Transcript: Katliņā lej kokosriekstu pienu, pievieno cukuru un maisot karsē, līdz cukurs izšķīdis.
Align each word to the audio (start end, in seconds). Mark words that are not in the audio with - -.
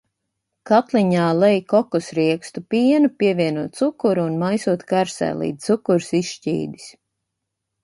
Katliņā 0.69 1.25
lej 1.41 1.59
kokosriekstu 1.73 2.63
pienu, 2.75 3.11
pievieno 3.25 3.67
cukuru 3.81 4.25
un 4.31 4.41
maisot 4.47 4.89
karsē, 4.95 5.31
līdz 5.45 5.71
cukurs 5.71 6.11
izšķīdis. 6.25 6.91